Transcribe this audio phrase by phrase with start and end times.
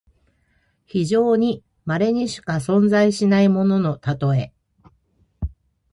[0.87, 4.51] 非常にまれにしか存在しないもののたとえ。